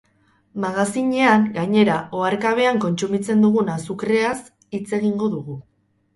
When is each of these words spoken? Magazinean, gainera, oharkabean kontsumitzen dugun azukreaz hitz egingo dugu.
Magazinean, 0.61 1.45
gainera, 1.57 1.97
oharkabean 2.21 2.81
kontsumitzen 2.87 3.45
dugun 3.47 3.71
azukreaz 3.75 4.35
hitz 4.79 4.85
egingo 5.01 5.33
dugu. 5.37 5.61